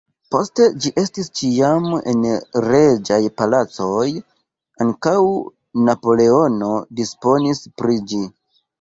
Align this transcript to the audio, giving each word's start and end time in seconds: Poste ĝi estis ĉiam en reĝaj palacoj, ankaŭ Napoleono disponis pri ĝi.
Poste 0.33 0.69
ĝi 0.85 0.91
estis 1.01 1.29
ĉiam 1.39 1.85
en 2.13 2.25
reĝaj 2.67 3.21
palacoj, 3.43 4.09
ankaŭ 4.89 5.15
Napoleono 5.87 6.75
disponis 7.03 7.67
pri 7.81 8.05
ĝi. 8.15 8.29